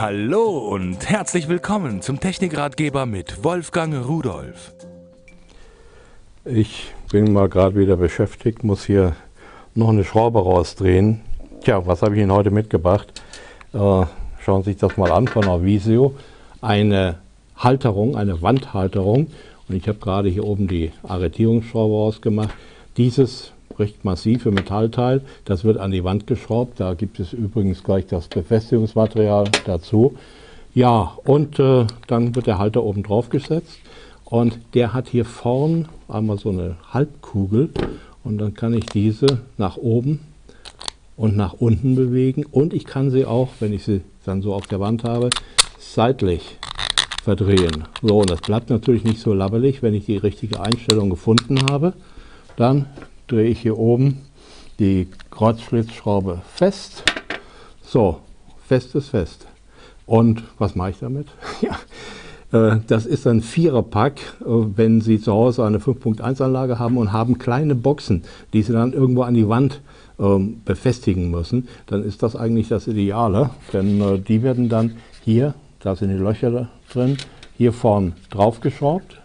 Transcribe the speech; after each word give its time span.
Hallo 0.00 0.58
und 0.58 1.10
herzlich 1.10 1.48
willkommen 1.48 2.02
zum 2.02 2.20
Technikratgeber 2.20 3.04
mit 3.04 3.42
Wolfgang 3.42 4.06
Rudolf. 4.06 4.72
Ich 6.44 6.94
bin 7.10 7.32
mal 7.32 7.48
gerade 7.48 7.74
wieder 7.74 7.96
beschäftigt, 7.96 8.62
muss 8.62 8.84
hier 8.84 9.16
noch 9.74 9.88
eine 9.88 10.04
Schraube 10.04 10.40
rausdrehen. 10.40 11.22
Tja, 11.64 11.84
was 11.84 12.02
habe 12.02 12.14
ich 12.14 12.22
Ihnen 12.22 12.30
heute 12.30 12.52
mitgebracht? 12.52 13.08
Äh, 13.72 14.04
schauen 14.38 14.62
Sie 14.62 14.70
sich 14.70 14.76
das 14.76 14.96
mal 14.96 15.10
an 15.10 15.26
von 15.26 15.48
Avisio. 15.48 16.14
Eine 16.60 17.16
Halterung, 17.56 18.14
eine 18.14 18.40
Wandhalterung. 18.40 19.26
Und 19.68 19.74
ich 19.74 19.88
habe 19.88 19.98
gerade 19.98 20.28
hier 20.28 20.44
oben 20.44 20.68
die 20.68 20.92
Arretierungsschraube 21.02 21.94
rausgemacht. 21.94 22.54
Dieses 22.96 23.52
recht 23.78 24.04
massive 24.04 24.50
Metallteil. 24.50 25.22
Das 25.44 25.64
wird 25.64 25.78
an 25.78 25.90
die 25.90 26.04
Wand 26.04 26.26
geschraubt. 26.26 26.80
Da 26.80 26.94
gibt 26.94 27.20
es 27.20 27.32
übrigens 27.32 27.82
gleich 27.82 28.06
das 28.06 28.28
Befestigungsmaterial 28.28 29.44
dazu. 29.64 30.16
Ja, 30.74 31.12
und 31.24 31.58
äh, 31.58 31.86
dann 32.06 32.34
wird 32.34 32.46
der 32.46 32.58
Halter 32.58 32.84
oben 32.84 33.02
drauf 33.02 33.30
gesetzt. 33.30 33.78
Und 34.24 34.58
der 34.74 34.92
hat 34.92 35.08
hier 35.08 35.24
vorn 35.24 35.88
einmal 36.06 36.38
so 36.38 36.50
eine 36.50 36.76
Halbkugel. 36.92 37.70
Und 38.24 38.38
dann 38.38 38.54
kann 38.54 38.74
ich 38.74 38.86
diese 38.86 39.40
nach 39.56 39.76
oben 39.76 40.20
und 41.16 41.36
nach 41.36 41.54
unten 41.54 41.94
bewegen. 41.94 42.44
Und 42.44 42.74
ich 42.74 42.84
kann 42.84 43.10
sie 43.10 43.24
auch, 43.24 43.48
wenn 43.60 43.72
ich 43.72 43.84
sie 43.84 44.02
dann 44.24 44.42
so 44.42 44.54
auf 44.54 44.66
der 44.66 44.80
Wand 44.80 45.04
habe, 45.04 45.30
seitlich 45.78 46.58
verdrehen. 47.22 47.84
So, 48.02 48.18
und 48.20 48.30
das 48.30 48.40
bleibt 48.40 48.70
natürlich 48.70 49.04
nicht 49.04 49.20
so 49.20 49.34
labbelig, 49.34 49.82
wenn 49.82 49.94
ich 49.94 50.06
die 50.06 50.16
richtige 50.16 50.60
Einstellung 50.60 51.10
gefunden 51.10 51.58
habe. 51.70 51.92
Dann 52.56 52.86
drehe 53.28 53.48
ich 53.48 53.60
hier 53.60 53.78
oben 53.78 54.22
die 54.78 55.08
Kreuzschlitzschraube 55.30 56.42
fest. 56.54 57.04
So, 57.82 58.20
fest 58.66 58.94
ist 58.94 59.08
fest. 59.08 59.46
Und 60.06 60.42
was 60.58 60.74
mache 60.74 60.90
ich 60.90 60.98
damit? 61.00 61.28
ja, 61.60 61.78
äh, 62.52 62.78
das 62.86 63.06
ist 63.06 63.26
ein 63.26 63.42
Viererpack, 63.42 64.20
äh, 64.40 64.44
wenn 64.46 65.00
Sie 65.00 65.20
zu 65.20 65.32
Hause 65.32 65.64
eine 65.64 65.78
5.1-Anlage 65.78 66.78
haben 66.78 66.96
und 66.96 67.12
haben 67.12 67.38
kleine 67.38 67.74
Boxen, 67.74 68.24
die 68.52 68.62
Sie 68.62 68.72
dann 68.72 68.92
irgendwo 68.92 69.22
an 69.22 69.34
die 69.34 69.48
Wand 69.48 69.80
ähm, 70.18 70.62
befestigen 70.64 71.30
müssen, 71.30 71.68
dann 71.86 72.02
ist 72.02 72.22
das 72.22 72.36
eigentlich 72.36 72.68
das 72.68 72.86
Ideale, 72.86 73.50
denn 73.72 74.00
äh, 74.00 74.18
die 74.18 74.42
werden 74.42 74.68
dann 74.68 74.96
hier, 75.24 75.54
da 75.80 75.94
sind 75.94 76.10
die 76.10 76.16
Löcher 76.16 76.68
drin, 76.92 77.18
hier 77.56 77.72
vorn 77.72 78.14
draufgeschraubt, 78.30 79.20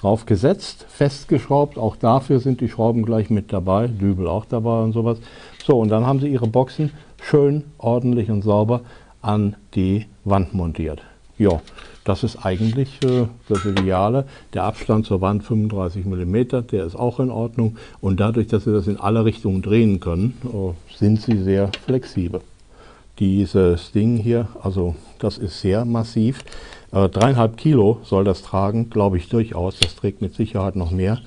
draufgesetzt, 0.00 0.86
festgeschraubt. 0.88 1.78
Auch 1.78 1.96
dafür 1.96 2.40
sind 2.40 2.60
die 2.60 2.68
Schrauben 2.68 3.04
gleich 3.04 3.30
mit 3.30 3.52
dabei, 3.52 3.86
Dübel 3.86 4.28
auch 4.28 4.44
dabei 4.44 4.82
und 4.82 4.92
sowas. 4.92 5.18
So, 5.64 5.78
und 5.78 5.88
dann 5.88 6.06
haben 6.06 6.20
Sie 6.20 6.28
Ihre 6.28 6.46
Boxen 6.46 6.92
schön, 7.22 7.64
ordentlich 7.78 8.30
und 8.30 8.42
sauber 8.42 8.82
an 9.22 9.56
die 9.74 10.06
Wand 10.24 10.54
montiert. 10.54 11.02
Ja, 11.38 11.60
das 12.04 12.24
ist 12.24 12.44
eigentlich 12.44 13.04
äh, 13.04 13.26
das 13.48 13.64
Ideale. 13.64 14.24
Der 14.54 14.64
Abstand 14.64 15.06
zur 15.06 15.20
Wand 15.20 15.44
35 15.44 16.04
mm, 16.04 16.66
der 16.72 16.84
ist 16.84 16.96
auch 16.96 17.20
in 17.20 17.30
Ordnung. 17.30 17.76
Und 18.00 18.18
dadurch, 18.18 18.48
dass 18.48 18.64
Sie 18.64 18.72
das 18.72 18.86
in 18.86 18.98
alle 18.98 19.24
Richtungen 19.24 19.62
drehen 19.62 20.00
können, 20.00 20.36
äh, 20.44 20.96
sind 20.96 21.20
Sie 21.20 21.36
sehr 21.42 21.70
flexibel. 21.84 22.40
Dieses 23.18 23.92
Ding 23.92 24.16
hier, 24.16 24.48
also 24.62 24.94
das 25.18 25.38
ist 25.38 25.60
sehr 25.60 25.84
massiv. 25.84 26.44
Äh, 26.92 27.08
dreieinhalb 27.08 27.56
Kilo 27.56 27.98
soll 28.02 28.24
das 28.24 28.42
tragen, 28.42 28.90
glaube 28.90 29.18
ich 29.18 29.28
durchaus. 29.28 29.78
Das 29.78 29.96
trägt 29.96 30.22
mit 30.22 30.34
Sicherheit 30.34 30.76
noch 30.76 30.90
mehr. 30.90 31.18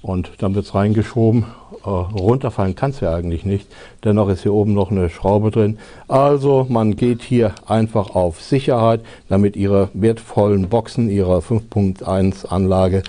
Und 0.00 0.32
dann 0.38 0.54
wird 0.54 0.66
es 0.66 0.74
reingeschoben. 0.74 1.44
Äh, 1.84 1.88
runterfallen 1.88 2.74
kann 2.74 2.90
es 2.90 3.00
ja 3.00 3.14
eigentlich 3.14 3.44
nicht. 3.44 3.68
Dennoch 4.04 4.28
ist 4.28 4.42
hier 4.42 4.52
oben 4.52 4.74
noch 4.74 4.90
eine 4.90 5.10
Schraube 5.10 5.50
drin. 5.50 5.78
Also 6.08 6.66
man 6.68 6.96
geht 6.96 7.22
hier 7.22 7.54
einfach 7.66 8.14
auf 8.14 8.40
Sicherheit, 8.40 9.00
damit 9.28 9.54
Ihre 9.56 9.90
wertvollen 9.94 10.68
Boxen 10.68 11.08
Ihrer 11.08 11.38
5.1 11.38 12.46
Anlage 12.46 13.02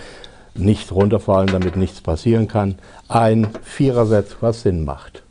nicht 0.56 0.92
runterfallen, 0.92 1.50
damit 1.52 1.78
nichts 1.78 2.02
passieren 2.02 2.48
kann. 2.48 2.76
Ein 3.08 3.48
Viererset, 3.64 4.38
was 4.42 4.62
Sinn 4.62 4.86
macht. 4.86 5.24